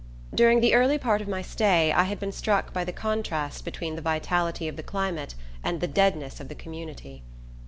[0.33, 3.95] During the early part of my stay I had been struck by the contrast between
[3.95, 7.21] the vitality of the climate and the deadness of the community.